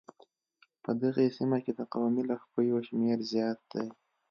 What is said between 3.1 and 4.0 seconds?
زيات دی.